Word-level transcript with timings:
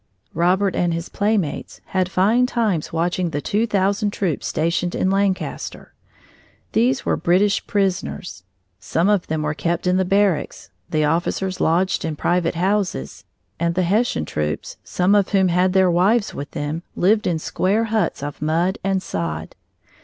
Robert 0.33 0.75
and 0.75 0.95
his 0.95 1.09
playmates 1.09 1.79
had 1.85 2.09
fine 2.09 2.47
times 2.47 2.91
watching 2.91 3.29
the 3.29 3.39
two 3.39 3.67
thousand 3.67 4.09
troops 4.09 4.47
stationed 4.47 4.95
in 4.95 5.11
Lancaster. 5.11 5.93
These 6.71 7.05
were 7.05 7.15
British 7.15 7.67
prisoners. 7.67 8.41
Some 8.79 9.09
of 9.09 9.27
them 9.27 9.43
were 9.43 9.53
kept 9.53 9.85
in 9.85 9.97
the 9.97 10.03
barracks, 10.03 10.71
the 10.89 11.03
officers 11.05 11.61
lodged 11.61 12.03
in 12.03 12.15
private 12.15 12.55
houses, 12.55 13.25
and 13.59 13.75
the 13.75 13.83
Hessian 13.83 14.25
troops 14.25 14.77
(some 14.83 15.13
of 15.13 15.29
whom 15.29 15.49
had 15.49 15.73
their 15.73 15.91
wives 15.91 16.33
with 16.33 16.49
them) 16.49 16.81
lived 16.95 17.27
in 17.27 17.37
square 17.37 17.83
huts 17.83 18.23
of 18.23 18.41
mud 18.41 18.79
and 18.83 19.03
sod. 19.03 19.53